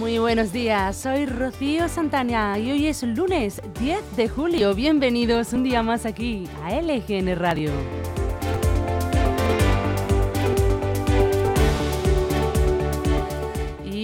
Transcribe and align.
Buenos 0.00 0.50
días, 0.50 0.96
soy 0.96 1.26
Rocío 1.26 1.86
Santana 1.86 2.58
y 2.58 2.70
hoy 2.70 2.86
es 2.86 3.02
lunes 3.02 3.60
10 3.80 4.16
de 4.16 4.28
julio. 4.30 4.74
Bienvenidos 4.74 5.52
un 5.52 5.62
día 5.62 5.82
más 5.82 6.06
aquí 6.06 6.48
a 6.64 6.80
LGN 6.80 7.36
Radio. 7.36 7.70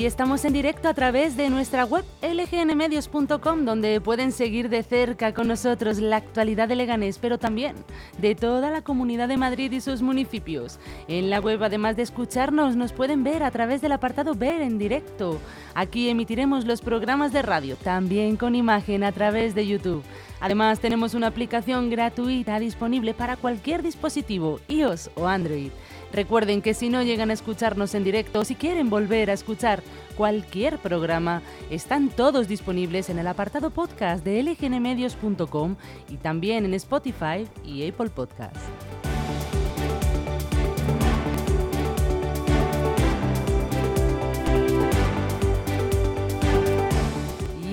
Estamos 0.06 0.44
en 0.44 0.52
directo 0.52 0.88
a 0.88 0.94
través 0.94 1.36
de 1.36 1.50
nuestra 1.50 1.84
web 1.84 2.04
lgnmedios.com 2.22 3.64
donde 3.64 4.00
pueden 4.00 4.30
seguir 4.30 4.68
de 4.68 4.84
cerca 4.84 5.34
con 5.34 5.48
nosotros 5.48 5.98
la 5.98 6.16
actualidad 6.16 6.68
de 6.68 6.76
Leganés, 6.76 7.18
pero 7.18 7.38
también 7.38 7.74
de 8.18 8.36
toda 8.36 8.70
la 8.70 8.82
comunidad 8.82 9.26
de 9.26 9.36
Madrid 9.36 9.72
y 9.72 9.80
sus 9.80 10.02
municipios. 10.02 10.78
En 11.08 11.28
la 11.28 11.40
web, 11.40 11.62
además 11.64 11.96
de 11.96 12.04
escucharnos, 12.04 12.76
nos 12.76 12.92
pueden 12.92 13.24
ver 13.24 13.42
a 13.42 13.50
través 13.50 13.80
del 13.80 13.92
apartado 13.92 14.34
Ver 14.34 14.62
en 14.62 14.78
directo. 14.78 15.40
Aquí 15.74 16.08
emitiremos 16.08 16.66
los 16.66 16.82
programas 16.82 17.32
de 17.32 17.42
radio, 17.42 17.76
también 17.76 18.36
con 18.36 18.54
imagen 18.54 19.02
a 19.02 19.12
través 19.12 19.54
de 19.54 19.66
YouTube. 19.66 20.04
Además, 20.40 20.80
tenemos 20.80 21.14
una 21.14 21.28
aplicación 21.28 21.90
gratuita 21.90 22.60
disponible 22.60 23.14
para 23.14 23.36
cualquier 23.36 23.82
dispositivo, 23.82 24.60
iOS 24.68 25.10
o 25.16 25.26
Android. 25.26 25.70
Recuerden 26.12 26.62
que 26.62 26.74
si 26.74 26.88
no 26.88 27.02
llegan 27.02 27.30
a 27.30 27.34
escucharnos 27.34 27.94
en 27.94 28.04
directo 28.04 28.40
o 28.40 28.44
si 28.44 28.54
quieren 28.54 28.90
volver 28.90 29.30
a 29.30 29.34
escuchar 29.34 29.82
cualquier 30.16 30.78
programa, 30.78 31.42
están 31.70 32.08
todos 32.08 32.48
disponibles 32.48 33.10
en 33.10 33.18
el 33.18 33.26
apartado 33.26 33.70
podcast 33.70 34.24
de 34.24 34.42
lgnmedios.com 34.42 35.76
y 36.08 36.16
también 36.16 36.64
en 36.64 36.74
Spotify 36.74 37.46
y 37.64 37.88
Apple 37.88 38.10
Podcasts. 38.10 39.05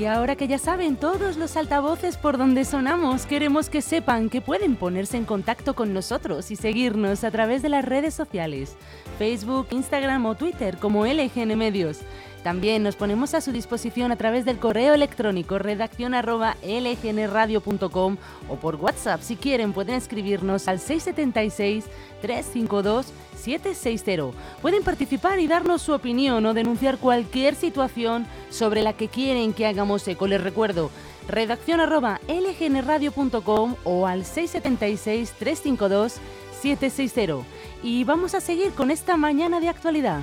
Y 0.03 0.05
ahora 0.05 0.35
que 0.35 0.49
ya 0.49 0.57
saben 0.57 0.97
todos 0.97 1.37
los 1.37 1.55
altavoces 1.55 2.17
por 2.17 2.37
donde 2.37 2.65
sonamos, 2.65 3.25
queremos 3.25 3.69
que 3.69 3.81
sepan 3.81 4.29
que 4.29 4.41
pueden 4.41 4.75
ponerse 4.75 5.15
en 5.15 5.23
contacto 5.23 5.75
con 5.75 5.93
nosotros 5.93 6.51
y 6.51 6.57
seguirnos 6.57 7.23
a 7.23 7.31
través 7.31 7.61
de 7.61 7.69
las 7.69 7.85
redes 7.85 8.13
sociales, 8.13 8.75
Facebook, 9.17 9.67
Instagram 9.71 10.25
o 10.25 10.35
Twitter 10.35 10.75
como 10.75 11.05
LGN 11.05 11.57
Medios. 11.57 12.01
También 12.44 12.83
nos 12.83 12.97
ponemos 12.97 13.33
a 13.33 13.41
su 13.41 13.53
disposición 13.53 14.11
a 14.11 14.17
través 14.17 14.44
del 14.44 14.59
correo 14.59 14.94
electrónico 14.94 15.59
redacción 15.59 16.13
arroba 16.13 16.58
lgnradio.com 16.61 18.17
o 18.50 18.55
por 18.58 18.75
WhatsApp. 18.75 19.22
Si 19.22 19.38
quieren 19.38 19.72
pueden 19.72 19.95
escribirnos 19.95 20.67
al 20.67 20.80
676 20.80 21.85
352 22.22 23.13
760. 23.38 24.38
Pueden 24.61 24.83
participar 24.83 25.39
y 25.39 25.47
darnos 25.47 25.81
su 25.81 25.94
opinión 25.94 26.45
o 26.45 26.53
denunciar 26.53 26.97
cualquier 26.97 27.55
situación 27.55 28.25
sobre 28.50 28.81
la 28.81 28.94
que 28.94 29.07
quieren 29.07 29.53
que 29.53 29.66
hagamos 29.66 30.05
eco. 30.07 30.28
Les 30.28 30.41
recuerdo, 30.41 30.91
redacción 31.30 31.80
arroba 31.80 32.19
lgnradio.com 32.28 33.75
o 33.85 34.05
al 34.05 34.25
676 34.25 35.31
352 35.39 36.19
760. 36.62 37.46
Y 37.84 38.03
vamos 38.03 38.35
a 38.35 38.41
seguir 38.41 38.72
con 38.72 38.91
esta 38.91 39.16
mañana 39.16 39.59
de 39.62 39.69
actualidad. 39.69 40.22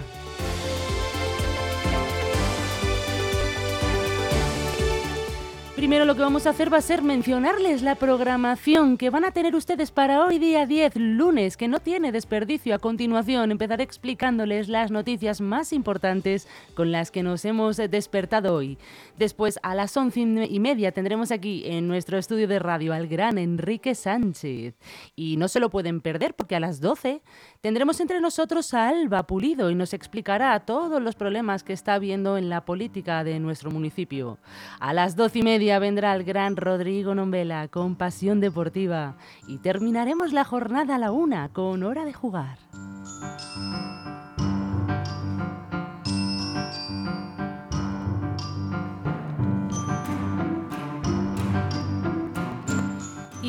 Primero 5.80 6.04
lo 6.04 6.14
que 6.14 6.20
vamos 6.20 6.46
a 6.46 6.50
hacer 6.50 6.70
va 6.70 6.76
a 6.76 6.82
ser 6.82 7.00
mencionarles 7.00 7.80
la 7.80 7.94
programación 7.94 8.98
que 8.98 9.08
van 9.08 9.24
a 9.24 9.30
tener 9.30 9.56
ustedes 9.56 9.90
para 9.90 10.22
hoy 10.22 10.38
día 10.38 10.66
10, 10.66 10.96
lunes, 10.96 11.56
que 11.56 11.68
no 11.68 11.80
tiene 11.80 12.12
desperdicio. 12.12 12.74
A 12.74 12.78
continuación 12.78 13.50
empezaré 13.50 13.82
explicándoles 13.82 14.68
las 14.68 14.90
noticias 14.90 15.40
más 15.40 15.72
importantes 15.72 16.46
con 16.74 16.92
las 16.92 17.10
que 17.10 17.22
nos 17.22 17.46
hemos 17.46 17.78
despertado 17.78 18.56
hoy. 18.56 18.76
Después 19.16 19.58
a 19.62 19.74
las 19.74 19.96
once 19.96 20.20
y 20.20 20.60
media 20.60 20.92
tendremos 20.92 21.30
aquí 21.30 21.62
en 21.64 21.88
nuestro 21.88 22.18
estudio 22.18 22.46
de 22.46 22.58
radio 22.58 22.92
al 22.92 23.08
gran 23.08 23.38
Enrique 23.38 23.94
Sánchez. 23.94 24.74
Y 25.16 25.38
no 25.38 25.48
se 25.48 25.60
lo 25.60 25.70
pueden 25.70 26.02
perder 26.02 26.34
porque 26.34 26.56
a 26.56 26.60
las 26.60 26.82
12 26.82 27.22
tendremos 27.62 28.00
entre 28.00 28.20
nosotros 28.20 28.74
a 28.74 28.88
Alba 28.88 29.22
Pulido 29.22 29.70
y 29.70 29.74
nos 29.74 29.94
explicará 29.94 30.60
todos 30.60 31.00
los 31.00 31.14
problemas 31.14 31.64
que 31.64 31.72
está 31.72 31.94
habiendo 31.94 32.36
en 32.36 32.50
la 32.50 32.66
política 32.66 33.24
de 33.24 33.40
nuestro 33.40 33.70
municipio. 33.70 34.36
A 34.78 34.92
las 34.92 35.16
doce 35.16 35.38
y 35.38 35.42
media 35.42 35.69
vendrá 35.78 36.14
el 36.14 36.24
gran 36.24 36.56
Rodrigo 36.56 37.14
Nombela 37.14 37.68
con 37.68 37.94
Pasión 37.94 38.40
Deportiva 38.40 39.16
y 39.46 39.58
terminaremos 39.58 40.32
la 40.32 40.44
jornada 40.44 40.96
a 40.96 40.98
la 40.98 41.12
una 41.12 41.50
con 41.50 41.82
Hora 41.82 42.04
de 42.04 42.12
Jugar. 42.12 42.58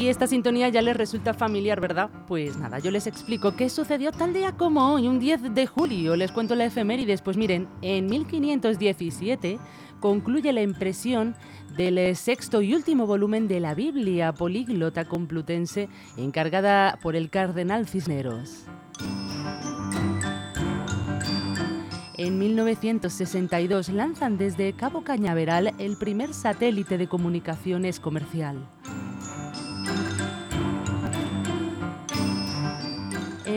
Y 0.01 0.07
esta 0.07 0.25
sintonía 0.25 0.67
ya 0.69 0.81
les 0.81 0.97
resulta 0.97 1.35
familiar, 1.35 1.79
¿verdad? 1.79 2.09
Pues 2.27 2.57
nada, 2.57 2.79
yo 2.79 2.89
les 2.89 3.05
explico 3.05 3.55
qué 3.55 3.69
sucedió 3.69 4.11
tal 4.11 4.33
día 4.33 4.53
como 4.53 4.93
hoy, 4.93 5.07
un 5.07 5.19
10 5.19 5.53
de 5.53 5.67
julio. 5.67 6.15
Les 6.15 6.31
cuento 6.31 6.55
la 6.55 6.65
efemérides. 6.65 7.21
Pues 7.21 7.37
miren, 7.37 7.67
en 7.83 8.07
1517 8.07 9.59
concluye 9.99 10.53
la 10.53 10.63
impresión 10.63 11.35
del 11.77 12.15
sexto 12.15 12.63
y 12.63 12.73
último 12.73 13.05
volumen 13.05 13.47
de 13.47 13.59
la 13.59 13.75
Biblia 13.75 14.33
políglota 14.33 15.05
complutense 15.05 15.87
encargada 16.17 16.97
por 17.03 17.15
el 17.15 17.29
cardenal 17.29 17.87
Cisneros. 17.87 18.65
En 22.17 22.39
1962 22.39 23.89
lanzan 23.89 24.39
desde 24.39 24.73
Cabo 24.73 25.03
Cañaveral 25.03 25.75
el 25.77 25.95
primer 25.95 26.33
satélite 26.33 26.97
de 26.97 27.07
comunicaciones 27.07 27.99
comercial. 27.99 28.67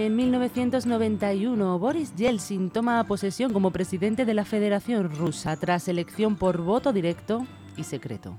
En 0.04 0.16
1991, 0.16 1.78
Boris 1.78 2.14
Yeltsin 2.14 2.68
toma 2.68 3.02
posesión 3.04 3.54
como 3.54 3.70
presidente 3.70 4.26
de 4.26 4.34
la 4.34 4.44
Federación 4.44 5.08
Rusa 5.08 5.56
tras 5.56 5.88
elección 5.88 6.36
por 6.36 6.60
voto 6.60 6.92
directo 6.92 7.46
y 7.78 7.84
secreto. 7.84 8.36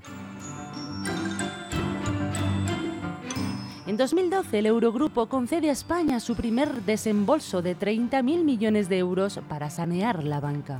En 3.84 3.96
2012, 3.96 4.60
el 4.60 4.66
Eurogrupo 4.66 5.26
concede 5.26 5.68
a 5.68 5.72
España 5.72 6.20
su 6.20 6.36
primer 6.36 6.82
desembolso 6.82 7.62
de 7.62 7.76
30.000 7.76 8.44
millones 8.44 8.88
de 8.88 8.98
euros 8.98 9.40
para 9.48 9.68
sanear 9.68 10.22
la 10.22 10.38
banca. 10.38 10.78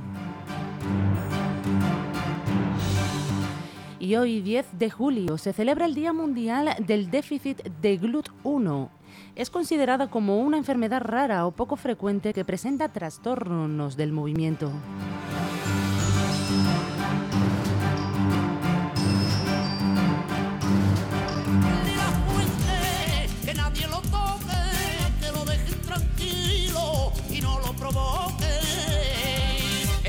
Y 3.99 4.15
hoy, 4.15 4.39
10 4.39 4.79
de 4.79 4.89
julio, 4.89 5.37
se 5.37 5.51
celebra 5.51 5.85
el 5.85 5.95
Día 5.95 6.13
Mundial 6.13 6.77
del 6.79 7.11
Déficit 7.11 7.61
de 7.81 7.99
GLUT1. 7.99 8.96
Es 9.35 9.49
considerada 9.49 10.09
como 10.09 10.39
una 10.39 10.57
enfermedad 10.57 11.01
rara 11.01 11.45
o 11.45 11.51
poco 11.51 11.75
frecuente 11.75 12.33
que 12.33 12.45
presenta 12.45 12.89
trastornos 12.89 13.95
del 13.97 14.11
movimiento. 14.11 14.71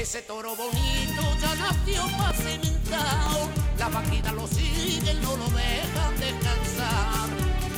Ese 0.09 0.23
toro 0.23 0.57
bonito 0.57 1.23
ya 1.39 1.55
nació 1.57 2.03
pacimentado, 2.17 3.49
la 3.79 3.89
vaquita 3.89 4.33
lo 4.33 4.47
sigue, 4.47 5.13
no 5.21 5.37
lo 5.37 5.45
dejan 5.51 6.17
descansar. 6.19 7.29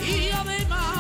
Y 0.07 0.31
además 0.31 1.00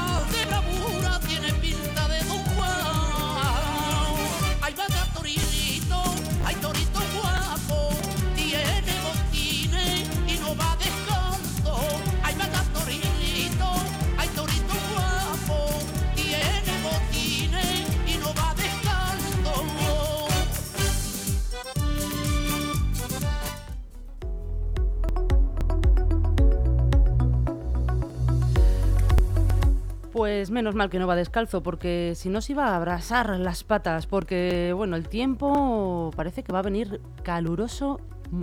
Pues 30.20 30.50
menos 30.50 30.75
mal 30.75 30.90
que 30.90 30.99
no 30.99 31.06
va 31.06 31.17
descalzo, 31.17 31.62
porque 31.62 32.12
si 32.14 32.28
no 32.28 32.43
se 32.43 32.52
iba 32.52 32.67
a 32.67 32.76
abrasar 32.76 33.38
las 33.38 33.64
patas, 33.64 34.06
porque 34.06 34.75
bueno, 34.76 34.94
el 34.96 35.08
tiempo 35.08 36.11
parece 36.14 36.43
que 36.43 36.52
va 36.52 36.58
a 36.58 36.62
venir 36.62 37.00
caluroso 37.22 37.99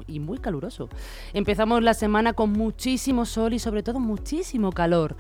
y 0.07 0.19
muy 0.19 0.39
caluroso. 0.39 0.89
Empezamos 1.33 1.83
la 1.83 1.93
semana 1.93 2.33
con 2.33 2.51
muchísimo 2.51 3.25
sol 3.25 3.53
y 3.53 3.59
sobre 3.59 3.83
todo 3.83 3.99
muchísimo 3.99 4.71
calor 4.71 5.15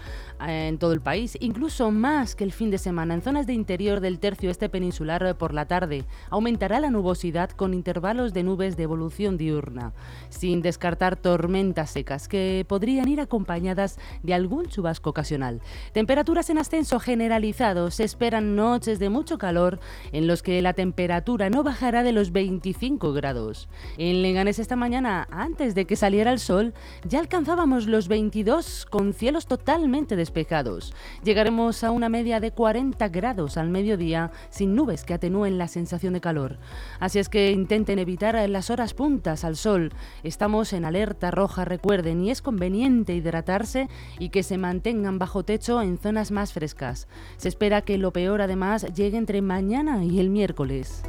eh, 0.45 0.67
en 0.67 0.77
todo 0.77 0.93
el 0.93 1.01
país, 1.01 1.37
incluso 1.39 1.91
más 1.91 2.35
que 2.35 2.43
el 2.43 2.51
fin 2.51 2.71
de 2.71 2.77
semana. 2.77 3.13
En 3.13 3.21
zonas 3.21 3.47
de 3.47 3.53
interior 3.53 3.99
del 3.99 4.19
tercio 4.19 4.49
este 4.49 4.69
peninsular 4.69 5.23
eh, 5.23 5.33
por 5.33 5.53
la 5.53 5.65
tarde 5.65 6.05
aumentará 6.29 6.79
la 6.79 6.89
nubosidad 6.89 7.49
con 7.51 7.73
intervalos 7.73 8.33
de 8.33 8.43
nubes 8.43 8.77
de 8.77 8.83
evolución 8.83 9.37
diurna, 9.37 9.93
sin 10.29 10.61
descartar 10.61 11.15
tormentas 11.15 11.91
secas 11.91 12.27
que 12.27 12.65
podrían 12.67 13.07
ir 13.07 13.21
acompañadas 13.21 13.97
de 14.23 14.33
algún 14.33 14.67
chubasco 14.67 15.09
ocasional. 15.09 15.61
Temperaturas 15.93 16.49
en 16.49 16.57
ascenso 16.57 16.99
generalizado. 16.99 17.91
Se 17.91 18.03
esperan 18.03 18.55
noches 18.55 18.99
de 18.99 19.09
mucho 19.09 19.37
calor 19.37 19.79
en 20.11 20.27
los 20.27 20.43
que 20.43 20.61
la 20.61 20.73
temperatura 20.73 21.49
no 21.49 21.63
bajará 21.63 22.03
de 22.03 22.11
los 22.11 22.31
25 22.31 23.13
grados. 23.13 23.69
En 23.97 24.21
Leganés 24.21 24.56
esta 24.59 24.75
mañana, 24.75 25.27
antes 25.31 25.75
de 25.75 25.85
que 25.85 25.95
saliera 25.95 26.31
el 26.31 26.39
sol, 26.39 26.73
ya 27.03 27.19
alcanzábamos 27.19 27.87
los 27.87 28.07
22 28.07 28.85
con 28.85 29.13
cielos 29.13 29.47
totalmente 29.47 30.15
despejados. 30.15 30.93
Llegaremos 31.23 31.83
a 31.83 31.91
una 31.91 32.09
media 32.09 32.39
de 32.39 32.51
40 32.51 33.07
grados 33.09 33.57
al 33.57 33.69
mediodía, 33.69 34.31
sin 34.49 34.75
nubes 34.75 35.03
que 35.03 35.13
atenúen 35.13 35.57
la 35.57 35.67
sensación 35.67 36.13
de 36.13 36.21
calor. 36.21 36.57
Así 36.99 37.19
es 37.19 37.29
que 37.29 37.51
intenten 37.51 37.99
evitar 37.99 38.37
las 38.49 38.69
horas 38.69 38.93
puntas 38.93 39.43
al 39.43 39.55
sol. 39.55 39.91
Estamos 40.23 40.73
en 40.73 40.85
alerta 40.85 41.31
roja, 41.31 41.65
recuerden, 41.65 42.23
y 42.23 42.31
es 42.31 42.41
conveniente 42.41 43.15
hidratarse 43.15 43.87
y 44.19 44.29
que 44.29 44.43
se 44.43 44.57
mantengan 44.57 45.19
bajo 45.19 45.43
techo 45.43 45.81
en 45.81 45.97
zonas 45.97 46.31
más 46.31 46.53
frescas. 46.53 47.07
Se 47.37 47.47
espera 47.47 47.81
que 47.81 47.97
lo 47.97 48.11
peor 48.11 48.41
además 48.41 48.85
llegue 48.93 49.17
entre 49.17 49.41
mañana 49.41 50.03
y 50.03 50.19
el 50.19 50.29
miércoles. 50.29 51.03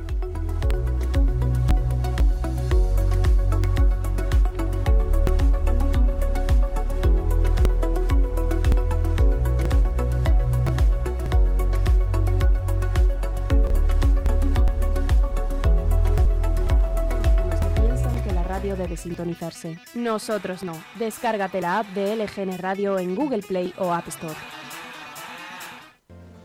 Debe 18.88 18.96
sintonizarse. 18.96 19.78
Nosotros 19.94 20.62
no. 20.62 20.72
Descárgate 20.96 21.60
la 21.60 21.80
app 21.80 21.88
de 21.88 22.16
LGN 22.16 22.56
Radio 22.58 22.98
en 22.98 23.14
Google 23.14 23.42
Play 23.42 23.74
o 23.78 23.92
App 23.92 24.08
Store. 24.08 24.34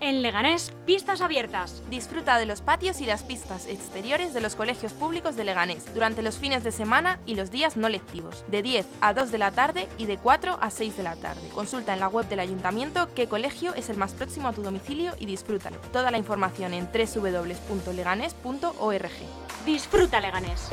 En 0.01 0.22
Leganés, 0.22 0.74
pistas 0.86 1.22
abiertas. 1.22 1.81
Disfruta 1.90 2.38
de 2.38 2.45
los 2.45 2.60
patios 2.60 3.00
y 3.00 3.06
las 3.06 3.24
pistas 3.24 3.68
exteriores 3.68 4.34
de 4.34 4.42
los 4.42 4.56
colegios 4.56 4.92
públicos 4.92 5.38
de 5.38 5.45
Leganés 5.45 5.86
durante 5.94 6.22
los 6.22 6.38
fines 6.38 6.66
de 6.66 6.74
semana 6.74 7.22
y 7.25 7.36
los 7.36 7.51
días 7.51 7.78
no 7.78 7.88
lectivos, 7.88 8.44
de 8.50 8.62
10 8.62 8.86
a 9.00 9.13
2 9.13 9.31
de 9.31 9.38
la 9.38 9.51
tarde 9.51 9.88
y 9.98 10.06
de 10.06 10.18
4 10.18 10.57
a 10.60 10.69
6 10.72 10.98
de 10.98 11.04
la 11.04 11.16
tarde. 11.16 11.48
Consulta 11.54 11.94
en 11.94 12.01
la 12.01 12.10
web 12.10 12.28
del 12.28 12.42
ayuntamiento 12.42 13.07
qué 13.16 13.28
colegio 13.28 13.74
es 13.75 13.89
el 13.89 13.96
más 13.96 14.12
próximo 14.12 14.50
a 14.50 14.54
tu 14.54 14.62
domicilio 14.62 15.13
y 15.19 15.25
disfrútalo. 15.25 15.78
Toda 15.94 16.12
la 16.12 16.18
información 16.18 16.74
en 16.74 16.89
www.leganés.org. 16.92 19.12
Disfruta 19.66 20.19
Leganés. 20.19 20.69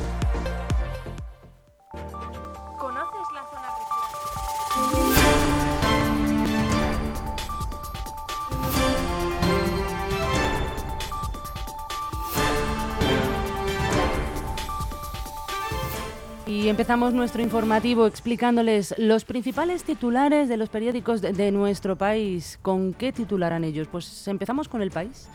Empezamos 16.71 17.13
nuestro 17.13 17.43
informativo 17.43 18.07
explicándoles 18.07 18.95
los 18.97 19.25
principales 19.25 19.83
titulares 19.83 20.49
de 20.49 20.57
los 20.57 20.69
periódicos 20.69 21.21
de, 21.21 21.51
nuestro 21.51 21.97
país. 21.97 22.61
¿Con 22.63 22.95
qué 22.95 23.13
titularán 23.13 23.65
ellos? 23.65 23.89
Pues 23.91 24.29
empezamos 24.29 24.69
con 24.69 24.81
el 24.81 24.93
país. 24.93 25.29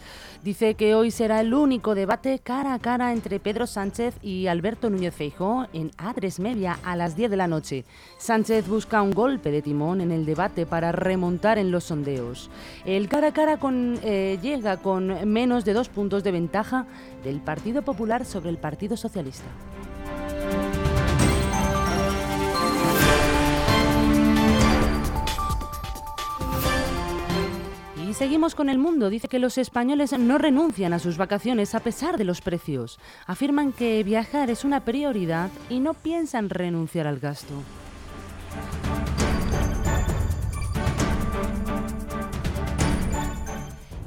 Dice 0.43 0.75
que 0.75 0.95
hoy 0.95 1.11
será 1.11 1.41
el 1.41 1.53
único 1.53 1.93
debate 1.93 2.39
cara 2.39 2.73
a 2.73 2.79
cara 2.79 3.11
entre 3.11 3.41
Pedro 3.41 3.67
Sánchez 3.67 4.15
y 4.21 4.47
Alberto 4.47 4.89
Núñez 4.89 5.13
Feijóo 5.13 5.67
en 5.73 5.91
Adres 5.97 6.39
Media 6.39 6.79
a 6.83 6.95
las 6.95 7.17
10 7.17 7.31
de 7.31 7.37
la 7.37 7.47
noche. 7.47 7.83
Sánchez 8.17 8.67
busca 8.69 9.01
un 9.01 9.11
golpe 9.11 9.51
de 9.51 9.61
timón 9.61 9.99
en 9.99 10.11
el 10.11 10.25
debate 10.25 10.65
para 10.65 10.93
remontar 10.93 11.57
en 11.57 11.69
los 11.69 11.83
sondeos. 11.83 12.49
El 12.85 13.09
cara 13.09 13.27
a 13.27 13.33
cara 13.33 13.59
eh, 13.61 14.39
llega 14.41 14.77
con 14.77 15.29
menos 15.29 15.65
de 15.65 15.73
dos 15.73 15.89
puntos 15.89 16.23
de 16.23 16.31
ventaja 16.31 16.85
del 17.25 17.41
Partido 17.41 17.81
Popular 17.81 18.23
sobre 18.23 18.51
el 18.51 18.57
Partido 18.57 18.95
Socialista. 18.95 19.49
Seguimos 28.15 28.55
con 28.55 28.69
el 28.69 28.77
mundo. 28.77 29.09
Dice 29.09 29.27
que 29.27 29.39
los 29.39 29.57
españoles 29.57 30.17
no 30.17 30.37
renuncian 30.37 30.93
a 30.93 30.99
sus 30.99 31.17
vacaciones 31.17 31.75
a 31.75 31.81
pesar 31.81 32.17
de 32.17 32.23
los 32.23 32.41
precios. 32.41 32.99
Afirman 33.27 33.73
que 33.73 34.03
viajar 34.03 34.49
es 34.49 34.63
una 34.63 34.79
prioridad 34.79 35.49
y 35.69 35.79
no 35.79 35.93
piensan 35.93 36.49
renunciar 36.49 37.07
al 37.07 37.19
gasto. 37.19 37.53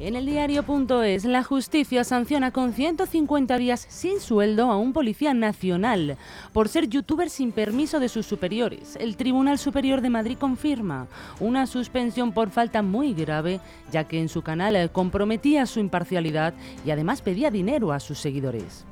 En 0.01 0.15
el 0.15 0.27
diario.es, 0.27 1.25
la 1.25 1.43
justicia 1.43 2.05
sanciona 2.05 2.53
con 2.53 2.73
150 2.73 3.59
días 3.59 3.85
sin 3.89 4.21
sueldo 4.21 4.71
a 4.71 4.77
un 4.77 4.93
policía 4.93 5.35
nacional 5.35 6.17
por 6.53 6.69
ser 6.69 6.89
youtuber 6.89 7.29
sin 7.29 7.51
permiso 7.51 7.99
de 7.99 8.09
sus 8.09 8.25
superiores. 8.25 8.95
El 9.01 9.17
Tribunal 9.17 9.59
Superior 9.59 10.01
de 10.01 10.11
Madrid 10.11 10.39
confirma 10.39 11.09
una 11.41 11.67
suspensión 11.67 12.31
por 12.31 12.51
falta 12.51 12.81
muy 12.81 13.13
grave, 13.13 13.59
ya 13.91 14.05
que 14.05 14.21
en 14.21 14.29
su 14.29 14.43
canal 14.43 14.89
comprometía 14.93 15.67
su 15.67 15.81
imparcialidad 15.81 16.55
y 16.87 16.93
además 16.93 17.21
pedía 17.21 17.51
dinero 17.51 17.91
a 17.91 17.99
sus 17.99 18.21
seguidores. 18.21 18.85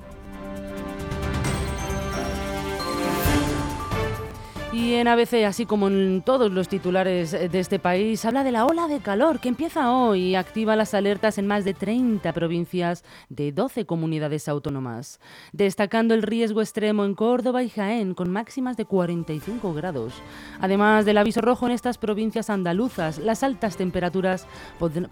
Y 4.76 4.92
en 4.92 5.08
ABC, 5.08 5.46
así 5.46 5.64
como 5.64 5.88
en 5.88 6.20
todos 6.20 6.52
los 6.52 6.68
titulares 6.68 7.30
de 7.30 7.58
este 7.58 7.78
país, 7.78 8.22
habla 8.26 8.44
de 8.44 8.52
la 8.52 8.66
ola 8.66 8.88
de 8.88 8.98
calor 8.98 9.40
que 9.40 9.48
empieza 9.48 9.90
hoy 9.90 10.20
y 10.20 10.34
activa 10.34 10.76
las 10.76 10.92
alertas 10.92 11.38
en 11.38 11.46
más 11.46 11.64
de 11.64 11.72
30 11.72 12.30
provincias 12.34 13.02
de 13.30 13.52
12 13.52 13.86
comunidades 13.86 14.48
autónomas, 14.48 15.18
destacando 15.54 16.12
el 16.12 16.20
riesgo 16.22 16.60
extremo 16.60 17.06
en 17.06 17.14
Córdoba 17.14 17.62
y 17.62 17.70
Jaén 17.70 18.12
con 18.12 18.30
máximas 18.30 18.76
de 18.76 18.84
45 18.84 19.72
grados. 19.72 20.12
Además 20.60 21.06
del 21.06 21.16
aviso 21.16 21.40
rojo 21.40 21.64
en 21.64 21.72
estas 21.72 21.96
provincias 21.96 22.50
andaluzas, 22.50 23.18
las 23.18 23.42
altas 23.42 23.78
temperaturas 23.78 24.46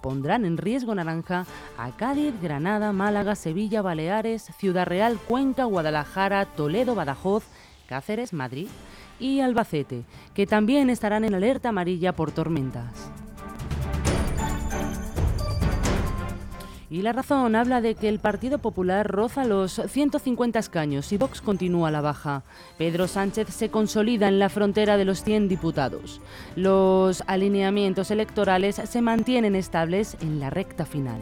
pondrán 0.02 0.44
en 0.44 0.59
riesgo 0.59 0.94
naranja 0.94 1.47
a 1.78 1.90
Cádiz, 1.97 2.35
Granada, 2.42 2.92
Málaga, 2.92 3.35
Sevilla, 3.35 3.80
Baleares, 3.80 4.42
Ciudad 4.59 4.85
Real, 4.85 5.18
Cuenca, 5.26 5.64
Guadalajara, 5.64 6.44
Toledo, 6.44 6.94
Badajoz, 6.94 7.44
Cáceres, 7.88 8.35
Madrid 8.35 8.68
y 9.18 9.40
Albacete, 9.40 10.04
que 10.35 10.47
también 10.47 10.90
estarán 10.90 11.25
en 11.25 11.35
alerta 11.35 11.71
amarilla 11.71 12.14
por 12.14 12.33
tormentas. 12.33 13.11
Y 16.94 17.02
la 17.02 17.12
razón 17.12 17.56
habla 17.56 17.80
de 17.80 17.97
que 17.97 18.09
el 18.09 18.21
Partido 18.21 18.59
Popular 18.59 19.11
roza 19.11 19.44
los 19.44 19.83
150 19.85 20.61
escaños 20.61 21.12
y 21.12 21.16
Vox 21.16 21.40
continúa 21.40 21.90
la 21.90 22.00
baja. 22.00 22.44
Pedro 22.78 23.09
Sánchez 23.09 23.49
se 23.49 23.68
consolida 23.68 24.28
en 24.28 24.38
la 24.38 24.49
frontera 24.49 24.97
de 24.97 25.04
los 25.04 25.25
100 25.25 25.49
diputados. 25.49 26.21
Los 26.54 27.25
alineamientos 27.26 28.12
electorales 28.12 28.76
se 28.76 29.02
mantienen 29.02 29.56
estables 29.56 30.16
en 30.21 30.38
la 30.38 30.50
recta 30.50 30.85
final. 30.85 31.21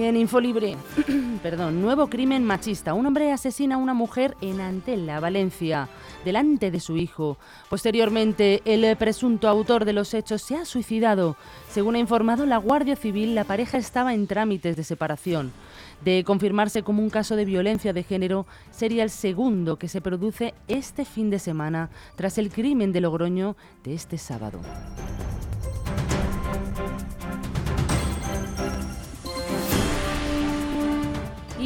En 0.00 0.16
Infolibre, 0.16 0.76
perdón, 1.42 1.82
nuevo 1.82 2.06
crimen 2.06 2.44
machista. 2.44 2.94
Un 2.94 3.06
hombre 3.06 3.32
asesina 3.32 3.74
a 3.74 3.78
una 3.78 3.94
mujer 3.94 4.36
en 4.40 4.60
Antela, 4.60 5.18
Valencia, 5.18 5.88
delante 6.24 6.70
de 6.70 6.78
su 6.78 6.96
hijo. 6.96 7.36
Posteriormente, 7.68 8.62
el 8.64 8.96
presunto 8.96 9.48
autor 9.48 9.84
de 9.84 9.92
los 9.92 10.14
hechos 10.14 10.40
se 10.40 10.54
ha 10.54 10.64
suicidado. 10.64 11.36
Según 11.68 11.96
ha 11.96 11.98
informado 11.98 12.46
la 12.46 12.58
Guardia 12.58 12.94
Civil, 12.94 13.34
la 13.34 13.42
pareja 13.42 13.76
estaba 13.76 14.14
en 14.14 14.28
trámites 14.28 14.76
de 14.76 14.84
separación. 14.84 15.52
De 16.04 16.22
confirmarse 16.22 16.84
como 16.84 17.02
un 17.02 17.10
caso 17.10 17.34
de 17.34 17.44
violencia 17.44 17.92
de 17.92 18.04
género, 18.04 18.46
sería 18.70 19.02
el 19.02 19.10
segundo 19.10 19.78
que 19.80 19.88
se 19.88 20.00
produce 20.00 20.54
este 20.68 21.04
fin 21.04 21.28
de 21.28 21.40
semana 21.40 21.90
tras 22.14 22.38
el 22.38 22.50
crimen 22.50 22.92
de 22.92 23.00
Logroño 23.00 23.56
de 23.82 23.94
este 23.94 24.16
sábado. 24.16 24.60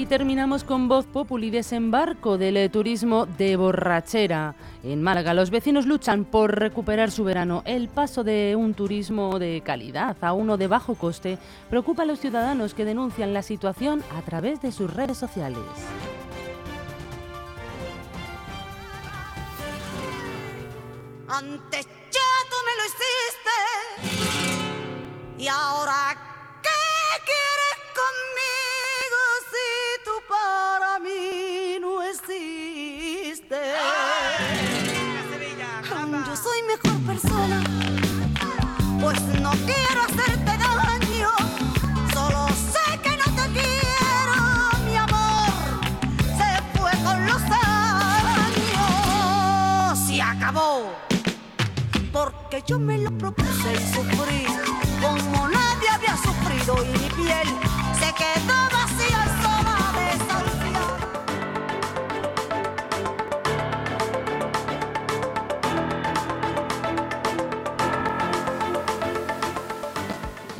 Y 0.02 0.06
terminamos 0.06 0.64
con 0.64 0.88
Voz 0.88 1.06
Populi, 1.06 1.50
desembarco 1.50 2.36
del 2.36 2.56
eh, 2.56 2.68
turismo 2.68 3.24
de 3.24 3.54
borrachera. 3.54 4.56
En 4.82 5.00
Málaga, 5.00 5.32
los 5.32 5.50
vecinos 5.50 5.86
luchan 5.86 6.24
por 6.24 6.58
recuperar 6.58 7.12
su 7.12 7.22
verano. 7.22 7.62
El 7.66 7.86
paso 7.88 8.24
de 8.24 8.56
un 8.56 8.74
turismo 8.74 9.38
de 9.38 9.62
calidad 9.64 10.16
a 10.20 10.32
uno 10.32 10.56
de 10.56 10.66
bajo 10.66 10.96
coste 10.96 11.38
preocupa 11.70 12.02
a 12.02 12.06
los 12.06 12.18
ciudadanos 12.18 12.74
que 12.74 12.84
denuncian 12.84 13.32
la 13.32 13.42
situación 13.42 14.02
a 14.18 14.22
través 14.22 14.60
de 14.60 14.72
sus 14.72 14.92
redes 14.92 15.18
sociales. 15.18 15.62
Antes 21.28 21.86
ya 22.10 22.30
tú 22.50 22.56
me 22.66 22.76
lo 22.76 22.86
hiciste 22.88 23.11
porque 52.52 52.64
yo 52.66 52.78
me 52.78 52.98
lo 52.98 53.10
propuse 53.16 53.72
y 53.72 53.94
sufrí 53.94 54.44
como 55.00 55.48
nadie 55.48 55.88
había 55.90 56.16
sufrido 56.18 56.84
y 56.84 56.88
mi 56.98 57.08
piel 57.10 57.48
se 57.98 58.12
quedó 58.12 58.54
vacía 58.70 59.41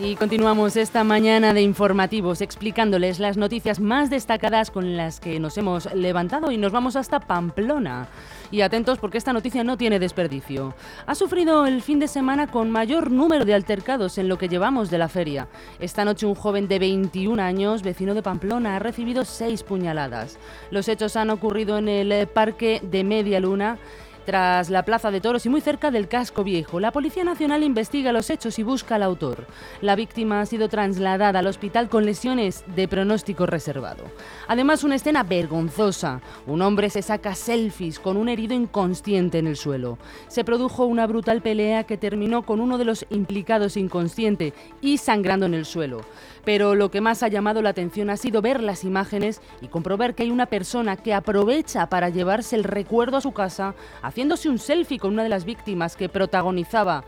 Y 0.05 0.17
continuamos 0.17 0.77
esta 0.77 1.05
mañana 1.05 1.55
de 1.55 1.63
informativos 1.63 2.41
explicándoles 2.41 3.21
las 3.21 3.37
noticias 3.37 3.79
más 3.79 4.11
destacadas 4.11 4.73
con 4.73 4.97
las 4.97 5.21
que 5.21 5.39
nos 5.39 5.57
hemos 5.59 5.95
levantado 5.95 6.51
y 6.51 6.59
nos 6.59 6.73
vamos 6.73 6.97
hasta 6.97 7.21
Pamplona. 7.21 8.09
Y 8.51 8.63
atentos 8.63 8.99
porque 8.99 9.19
esta 9.19 9.33
noticia 9.33 9.63
no 9.63 9.77
tiene 9.77 10.01
desperdicio. 10.01 10.75
Ha 11.07 11.15
sufrido 11.15 11.67
el 11.67 11.83
fin 11.83 12.01
de 12.01 12.09
semana 12.09 12.49
con 12.49 12.69
mayor 12.69 13.13
número 13.13 13.45
de 13.45 13.55
altercados 13.55 14.19
en 14.19 14.29
lo 14.29 14.39
que 14.39 14.49
llevamos 14.49 14.91
de 14.91 14.99
la 14.99 15.09
feria. 15.09 15.47
Esta 15.79 16.05
noche 16.05 16.27
un 16.27 16.35
joven 16.35 16.67
de 16.67 16.81
21 16.81 17.41
años, 17.41 17.85
vecino 17.85 18.15
de 18.15 18.25
Pamplona, 18.25 18.75
ha 18.75 18.81
recibido 18.81 19.25
seis 19.25 19.63
puñaladas. 19.63 20.37
Los 20.73 20.89
hechos 20.89 21.15
han 21.15 21.31
ocurrido 21.31 21.79
en 21.79 21.89
el 21.89 22.27
parque 22.27 22.81
de 22.83 23.05
Media 23.05 23.39
Luna 23.39 23.79
tras 24.25 24.71
la 24.71 24.85
Plaza 24.85 25.11
de 25.11 25.21
Toros 25.21 25.47
y 25.47 25.49
muy 25.49 25.61
cerca 25.61 25.91
del 25.91 26.09
casco 26.09 26.45
viejo. 26.45 26.81
La 26.81 26.93
Policía 26.93 27.25
Nacional 27.25 27.62
investiga 27.62 28.12
los 28.12 28.31
hechos 28.31 28.59
y 28.59 28.62
busca 28.62 28.95
al 28.95 29.02
autor. 29.02 29.47
La 29.81 29.97
víctima 29.97 30.41
ha 30.41 30.47
sido 30.47 30.69
trasladada 30.69 31.41
al 31.41 31.47
hospital 31.47 31.88
con 31.88 32.05
lesiones 32.05 32.64
de 32.75 32.88
pronóstico 32.88 33.47
reservado. 33.47 34.05
Además, 34.49 34.85
una 34.85 34.95
escena 34.95 35.23
vergonzosa. 35.23 36.21
Un 36.47 36.62
hombre 36.62 36.91
se 36.91 37.02
saca 37.02 37.35
selfies 37.35 37.99
con 37.99 38.17
un 38.17 38.29
herido 38.29 38.55
inconsciente 38.55 39.38
en 39.38 39.47
el 39.47 39.57
suelo. 39.57 39.99
Se 40.29 40.45
produjo 40.45 40.87
una 40.87 41.07
brutal 41.07 41.43
pelea 41.43 41.85
que 41.85 41.97
terminó 41.97 42.43
con 42.43 42.61
uno 42.61 42.79
de 42.79 42.85
los 42.85 43.07
implicados 43.11 43.76
inconsciente 43.76 44.52
y 44.81 44.99
sangrando 44.99 45.47
en 45.47 45.55
el 45.55 45.64
suelo. 45.64 46.00
Pero 46.45 46.75
lo 46.75 46.91
que 46.91 47.00
más 47.00 47.23
ha 47.23 47.29
llamado 47.29 47.62
la 47.62 47.71
atención 47.71 48.11
ha 48.11 48.17
sido 48.17 48.43
ver 48.43 48.62
las 48.62 48.85
imágenes 48.85 49.41
y 49.61 49.69
comprobar 49.69 50.14
que 50.14 50.25
hay 50.25 50.31
una 50.31 50.47
persona 50.47 50.97
que 50.97 51.14
aprovecha 51.14 51.88
para 51.88 52.09
llevarse 52.09 52.57
el 52.57 52.64
recuerdo 52.64 53.17
a 53.17 53.21
su 53.21 53.33
casa, 53.33 53.75
haciéndose 54.12 54.50
un 54.50 54.59
selfie 54.59 54.99
con 54.99 55.14
una 55.14 55.23
de 55.23 55.31
las 55.31 55.47
víctimas 55.47 55.97
que 55.97 56.11
protagonizaba 56.11 57.02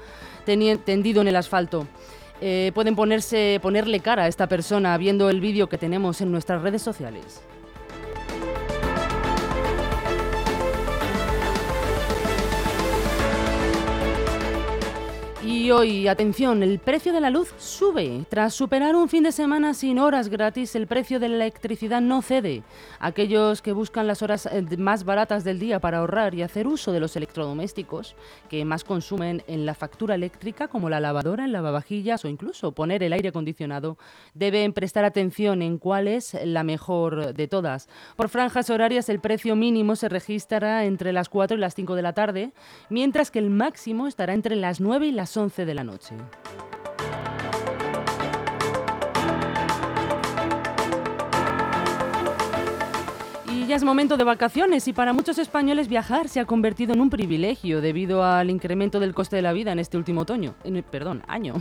tendido 0.47 1.21
en 1.21 1.29
el 1.29 1.37
asfalto. 1.37 1.87
Eh, 2.41 2.73
pueden 2.75 2.97
ponerse, 2.97 3.59
ponerle 3.61 4.01
cara 4.01 4.25
a 4.25 4.29
esta 4.29 4.47
persona 4.49 4.97
viendo 4.97 5.29
el 5.29 5.41
vídeo 5.41 5.69
que 5.69 5.77
tenemos 5.77 6.23
en 6.23 6.33
nuestras 6.33 6.63
redes 6.63 6.81
sociales. 6.81 7.43
Y 15.47 15.71
hoy, 15.71 16.09
atención, 16.09 16.63
el 16.63 16.79
precio 16.79 17.13
de 17.13 17.21
la 17.21 17.29
luz 17.29 17.53
sube. 17.59 18.25
Tras 18.31 18.55
superar 18.55 18.97
un 18.97 19.11
fin 19.11 19.25
de 19.25 19.31
semana 19.31 19.75
sin 19.75 19.99
horas 19.99 20.31
gratis, 20.31 20.75
el 20.75 20.87
precio 20.87 21.21
de 21.21 21.29
la 21.29 21.35
electricidad 21.35 22.01
no 22.01 22.23
cede. 22.23 22.63
Aquellos 22.99 23.61
que 23.61 23.73
buscan 23.73 24.07
las 24.07 24.23
horas 24.23 24.47
eh, 24.47 24.65
más 24.79 25.05
baratas 25.05 25.45
del 25.45 25.59
día 25.59 25.81
para 25.81 25.99
ahorrar 25.99 26.35
y 26.35 26.41
hacer 26.41 26.67
uso 26.67 26.93
de 26.93 27.01
los 27.01 27.15
electrodomésticos 27.17 28.17
que 28.49 28.65
más 28.65 28.85
consumen 28.85 29.43
en 29.47 29.67
la 29.67 29.75
factura 29.75 30.15
eléctrica, 30.15 30.67
como 30.69 30.89
la 30.89 30.99
lavadora, 30.99 31.45
el 31.45 31.53
lavavajillas 31.53 32.25
o 32.25 32.29
incluso 32.29 32.73
poner 32.73 33.03
el 33.03 33.13
aire 33.13 33.29
acondicionado, 33.29 33.99
deben 34.33 34.73
prestar 34.73 35.05
atención 35.05 35.61
en 35.61 35.77
cuál 35.77 36.09
es 36.09 36.35
la 36.43 36.65
mejor 36.65 37.35
de 37.35 37.49
todas. 37.49 37.91
Por 38.17 38.31
franjas 38.31 38.71
horarias, 38.71 39.11
el 39.11 39.21
precio 39.21 39.57
mínimo 39.57 39.95
se 39.95 40.09
registrará 40.09 40.87
entre 40.87 41.13
las 41.13 41.29
4 41.29 41.59
y 41.59 41.61
las 41.61 41.75
5 41.75 41.97
de 41.97 42.03
la 42.03 42.15
tarde, 42.15 42.53
mientras 42.89 43.31
que 43.31 43.41
el 43.41 43.51
máximo 43.51 44.07
estará 44.07 44.33
entre 44.33 44.57
las 44.57 44.81
9 44.81 45.09
y 45.09 45.13
las 45.13 45.34
11 45.37 45.65
de 45.67 45.75
la 45.75 45.85
noche. 45.85 46.15
Y 53.53 53.67
ya 53.67 53.77
es 53.77 53.85
momento 53.85 54.17
de 54.17 54.25
vacaciones 54.25 54.89
y 54.89 54.93
para 54.93 55.13
muchos 55.13 55.39
españoles 55.39 55.89
viajar 55.89 56.29
se 56.29 56.41
ha 56.41 56.45
convertido 56.45 56.93
en 56.93 57.01
un 57.01 57.11
privilegio 57.11 57.81
debido 57.81 58.25
al 58.25 58.51
incremento 58.51 59.01
del 59.01 59.15
coste 59.15 59.37
de 59.37 59.43
la 59.43 59.53
vida 59.53 59.73
en 59.73 59.79
este 59.79 59.97
último 59.97 60.23
otoño, 60.23 60.55
en- 60.65 60.83
perdón, 60.83 61.23
año. 61.29 61.55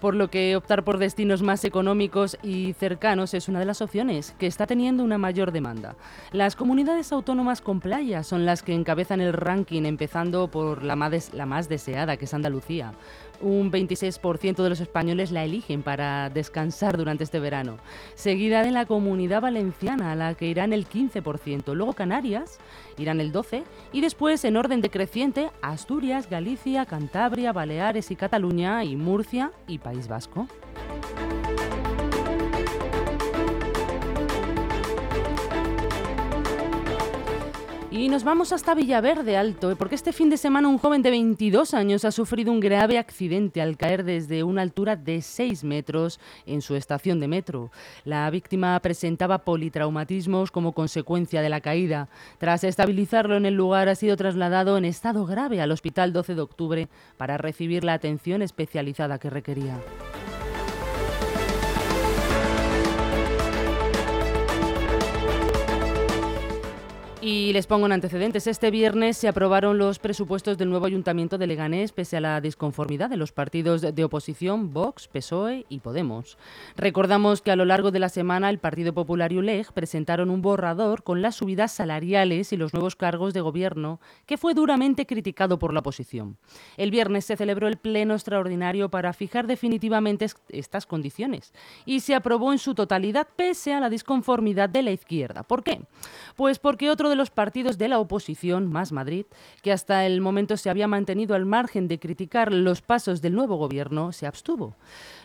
Por 0.00 0.14
lo 0.14 0.30
que 0.30 0.54
optar 0.54 0.84
por 0.84 0.98
destinos 0.98 1.42
más 1.42 1.64
económicos 1.64 2.38
y 2.42 2.72
cercanos 2.74 3.34
es 3.34 3.48
una 3.48 3.58
de 3.58 3.64
las 3.64 3.82
opciones 3.82 4.34
que 4.38 4.46
está 4.46 4.66
teniendo 4.66 5.02
una 5.02 5.18
mayor 5.18 5.50
demanda. 5.50 5.96
Las 6.30 6.54
comunidades 6.54 7.10
autónomas 7.12 7.60
con 7.60 7.80
playa 7.80 8.22
son 8.22 8.46
las 8.46 8.62
que 8.62 8.74
encabezan 8.74 9.20
el 9.20 9.32
ranking, 9.32 9.82
empezando 9.82 10.48
por 10.48 10.84
la 10.84 10.94
más, 10.94 11.34
la 11.34 11.46
más 11.46 11.68
deseada, 11.68 12.16
que 12.16 12.26
es 12.26 12.34
Andalucía. 12.34 12.92
Un 13.40 13.70
26% 13.70 14.62
de 14.62 14.68
los 14.68 14.80
españoles 14.80 15.30
la 15.30 15.44
eligen 15.44 15.82
para 15.82 16.28
descansar 16.28 16.96
durante 16.96 17.22
este 17.22 17.38
verano, 17.38 17.78
seguida 18.16 18.62
de 18.62 18.72
la 18.72 18.86
comunidad 18.86 19.40
valenciana, 19.40 20.10
a 20.10 20.16
la 20.16 20.34
que 20.34 20.48
irán 20.48 20.72
el 20.72 20.88
15%, 20.88 21.72
luego 21.74 21.92
Canarias 21.92 22.58
irán 22.96 23.20
el 23.20 23.32
12% 23.32 23.62
y 23.92 24.00
después, 24.00 24.44
en 24.44 24.56
orden 24.56 24.80
decreciente, 24.80 25.50
Asturias, 25.62 26.28
Galicia, 26.28 26.84
Cantabria, 26.86 27.52
Baleares 27.52 28.10
y 28.10 28.16
Cataluña 28.16 28.82
y 28.82 28.96
Murcia 28.96 29.52
y 29.68 29.78
País 29.88 30.06
Vasco. 30.06 30.46
Y 37.98 38.08
nos 38.08 38.22
vamos 38.22 38.52
hasta 38.52 38.76
Villaverde 38.76 39.36
Alto, 39.36 39.74
porque 39.76 39.96
este 39.96 40.12
fin 40.12 40.30
de 40.30 40.36
semana 40.36 40.68
un 40.68 40.78
joven 40.78 41.02
de 41.02 41.10
22 41.10 41.74
años 41.74 42.04
ha 42.04 42.12
sufrido 42.12 42.52
un 42.52 42.60
grave 42.60 42.96
accidente 42.96 43.60
al 43.60 43.76
caer 43.76 44.04
desde 44.04 44.44
una 44.44 44.62
altura 44.62 44.94
de 44.94 45.20
6 45.20 45.64
metros 45.64 46.20
en 46.46 46.62
su 46.62 46.76
estación 46.76 47.18
de 47.18 47.26
metro. 47.26 47.72
La 48.04 48.30
víctima 48.30 48.78
presentaba 48.78 49.38
politraumatismos 49.38 50.52
como 50.52 50.74
consecuencia 50.74 51.42
de 51.42 51.48
la 51.48 51.60
caída. 51.60 52.08
Tras 52.38 52.62
estabilizarlo 52.62 53.36
en 53.36 53.46
el 53.46 53.54
lugar, 53.54 53.88
ha 53.88 53.96
sido 53.96 54.16
trasladado 54.16 54.78
en 54.78 54.84
estado 54.84 55.26
grave 55.26 55.60
al 55.60 55.72
Hospital 55.72 56.12
12 56.12 56.36
de 56.36 56.40
Octubre 56.40 56.88
para 57.16 57.36
recibir 57.36 57.82
la 57.82 57.94
atención 57.94 58.42
especializada 58.42 59.18
que 59.18 59.28
requería. 59.28 59.76
Les 67.58 67.66
pongo 67.66 67.86
en 67.86 67.92
antecedentes. 67.92 68.46
Este 68.46 68.70
viernes 68.70 69.16
se 69.16 69.26
aprobaron 69.26 69.78
los 69.78 69.98
presupuestos 69.98 70.56
del 70.58 70.70
nuevo 70.70 70.86
ayuntamiento 70.86 71.38
de 71.38 71.48
Leganés 71.48 71.90
pese 71.90 72.16
a 72.16 72.20
la 72.20 72.40
disconformidad 72.40 73.10
de 73.10 73.16
los 73.16 73.32
partidos 73.32 73.80
de 73.82 74.04
oposición 74.04 74.72
Vox, 74.72 75.08
PSOE 75.08 75.66
y 75.68 75.80
Podemos. 75.80 76.38
Recordamos 76.76 77.42
que 77.42 77.50
a 77.50 77.56
lo 77.56 77.64
largo 77.64 77.90
de 77.90 77.98
la 77.98 78.10
semana 78.10 78.48
el 78.48 78.60
Partido 78.60 78.94
Popular 78.94 79.32
y 79.32 79.38
ULEG 79.38 79.72
presentaron 79.72 80.30
un 80.30 80.40
borrador 80.40 81.02
con 81.02 81.20
las 81.20 81.34
subidas 81.34 81.72
salariales 81.72 82.52
y 82.52 82.56
los 82.56 82.72
nuevos 82.74 82.94
cargos 82.94 83.34
de 83.34 83.40
gobierno 83.40 83.98
que 84.24 84.36
fue 84.38 84.54
duramente 84.54 85.04
criticado 85.04 85.58
por 85.58 85.72
la 85.74 85.80
oposición. 85.80 86.36
El 86.76 86.92
viernes 86.92 87.24
se 87.24 87.36
celebró 87.36 87.66
el 87.66 87.76
pleno 87.78 88.14
extraordinario 88.14 88.88
para 88.88 89.12
fijar 89.12 89.48
definitivamente 89.48 90.26
es- 90.26 90.36
estas 90.48 90.86
condiciones 90.86 91.52
y 91.84 91.98
se 91.98 92.14
aprobó 92.14 92.52
en 92.52 92.60
su 92.60 92.76
totalidad 92.76 93.26
pese 93.34 93.74
a 93.74 93.80
la 93.80 93.90
disconformidad 93.90 94.68
de 94.68 94.84
la 94.84 94.92
izquierda. 94.92 95.42
¿Por 95.42 95.64
qué? 95.64 95.80
Pues 96.36 96.60
porque 96.60 96.88
otro 96.88 97.08
de 97.08 97.16
los 97.16 97.30
partidos 97.30 97.47
partidos 97.48 97.78
de 97.78 97.88
la 97.88 97.98
oposición, 97.98 98.70
más 98.70 98.92
Madrid, 98.92 99.24
que 99.62 99.72
hasta 99.72 100.04
el 100.04 100.20
momento 100.20 100.58
se 100.58 100.68
había 100.68 100.86
mantenido 100.86 101.34
al 101.34 101.46
margen 101.46 101.88
de 101.88 101.98
criticar 101.98 102.52
los 102.52 102.82
pasos 102.82 103.22
del 103.22 103.34
nuevo 103.34 103.56
gobierno, 103.56 104.12
se 104.12 104.26
abstuvo. 104.26 104.76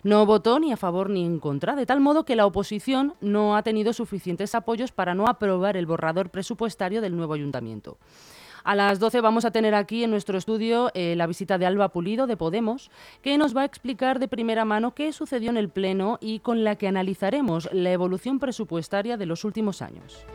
No 0.03 0.25
votó 0.25 0.57
ni 0.57 0.71
a 0.71 0.77
favor 0.77 1.09
ni 1.09 1.25
en 1.25 1.41
contra, 1.41 1.75
de 1.75 1.85
tal 1.85 1.99
modo 1.99 2.23
que 2.23 2.37
la 2.37 2.45
oposición 2.45 3.15
no 3.19 3.57
ha 3.57 3.63
tenido 3.63 3.91
suficientes 3.91 4.55
apoyos 4.55 4.93
para 4.93 5.15
no 5.15 5.27
aprobar 5.27 5.75
el 5.75 5.85
borrador 5.85 6.29
presupuestario 6.29 7.01
del 7.01 7.17
nuevo 7.17 7.33
ayuntamiento. 7.33 7.97
A 8.63 8.73
las 8.73 8.99
12 8.99 9.19
vamos 9.19 9.43
a 9.43 9.51
tener 9.51 9.75
aquí 9.75 10.05
en 10.05 10.11
nuestro 10.11 10.37
estudio 10.37 10.91
eh, 10.93 11.15
la 11.17 11.27
visita 11.27 11.57
de 11.57 11.65
Alba 11.65 11.89
Pulido 11.89 12.25
de 12.25 12.37
Podemos, 12.37 12.89
que 13.21 13.37
nos 13.37 13.53
va 13.53 13.63
a 13.63 13.65
explicar 13.65 14.19
de 14.19 14.29
primera 14.29 14.63
mano 14.63 14.95
qué 14.95 15.11
sucedió 15.11 15.49
en 15.49 15.57
el 15.57 15.67
Pleno 15.67 16.19
y 16.21 16.39
con 16.39 16.63
la 16.63 16.77
que 16.77 16.87
analizaremos 16.87 17.67
la 17.73 17.91
evolución 17.91 18.39
presupuestaria 18.39 19.17
de 19.17 19.25
los 19.25 19.43
últimos 19.43 19.81
años. 19.81 20.25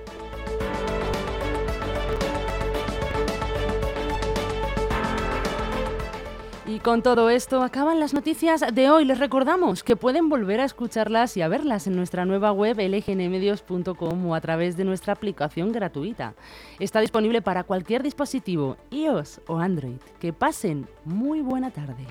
Y 6.68 6.80
con 6.80 7.02
todo 7.02 7.30
esto 7.30 7.62
acaban 7.62 7.98
las 7.98 8.12
noticias 8.12 8.62
de 8.74 8.90
hoy. 8.90 9.06
Les 9.06 9.18
recordamos 9.18 9.82
que 9.82 9.96
pueden 9.96 10.28
volver 10.28 10.60
a 10.60 10.66
escucharlas 10.66 11.34
y 11.38 11.40
a 11.40 11.48
verlas 11.48 11.86
en 11.86 11.96
nuestra 11.96 12.26
nueva 12.26 12.52
web 12.52 12.76
lgnmedios.com 12.76 14.26
o 14.26 14.34
a 14.34 14.40
través 14.42 14.76
de 14.76 14.84
nuestra 14.84 15.14
aplicación 15.14 15.72
gratuita. 15.72 16.34
Está 16.78 17.00
disponible 17.00 17.40
para 17.40 17.64
cualquier 17.64 18.02
dispositivo, 18.02 18.76
iOS 18.90 19.40
o 19.46 19.56
Android. 19.56 19.96
Que 20.20 20.34
pasen 20.34 20.86
muy 21.06 21.40
buena 21.40 21.70
tarde. 21.70 22.04